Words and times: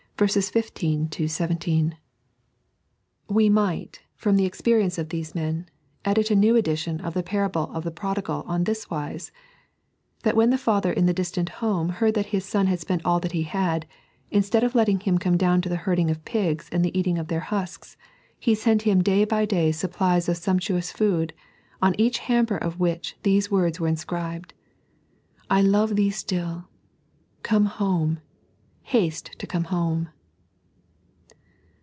16 0.21 0.51
17). 0.51 1.09
3.a.t.zsdt,y 1.09 1.09
Google 1.17 1.25
96 1.25 1.35
"Pbrfbct 1.41 1.75
as 1.81 1.89
God." 1.89 1.95
We 3.35 3.49
might, 3.49 3.99
fi'oni 4.21 4.37
the 4.37 4.45
experience 4.45 4.97
of 4.99 5.09
these 5.09 5.33
men, 5.33 5.67
edit 6.05 6.29
a 6.29 6.35
new 6.35 6.55
edition 6.55 7.01
of 7.01 7.15
the 7.15 7.23
parable 7.23 7.71
of 7.73 7.83
the 7.83 7.89
Prodigal 7.89 8.43
on 8.45 8.65
this 8.65 8.87
wise: 8.91 9.31
that 10.21 10.35
when 10.35 10.51
the 10.51 10.59
father 10.59 10.93
in 10.93 11.07
the 11.07 11.13
distant 11.13 11.49
home 11.57 11.89
heard 11.89 12.13
that 12.13 12.27
his 12.27 12.45
son 12.45 12.67
had 12.67 12.79
spent 12.79 13.01
all 13.03 13.19
that 13.19 13.31
he 13.31 13.41
had, 13.41 13.87
instead 14.29 14.63
of 14.63 14.75
letting 14.75 14.99
him 14.99 15.17
come 15.17 15.37
down 15.37 15.59
to 15.61 15.69
the 15.69 15.75
herding 15.87 16.11
of 16.11 16.23
pigs 16.23 16.69
and 16.71 16.85
the 16.85 16.95
eating 16.95 17.17
of 17.17 17.27
their 17.27 17.39
husks, 17.39 17.97
he 18.39 18.53
sent 18.53 18.83
him 18.83 19.01
day 19.01 19.25
by 19.25 19.43
day 19.43 19.71
supplies 19.71 20.29
of 20.29 20.37
sumptuous 20.37 20.91
food, 20.91 21.33
on 21.81 21.95
each 21.97 22.19
hamper 22.19 22.57
of 22.57 22.79
which 22.79 23.17
these 23.23 23.49
words 23.49 23.79
were 23.79 23.87
inscribed," 23.87 24.53
I 25.49 25.61
love 25.63 25.95
thee 25.95 26.11
still; 26.11 26.65
come 27.41 27.65
home, 27.65 28.19
haste 28.83 29.31
to 29.39 29.47
come 29.47 29.65
home." 29.65 30.09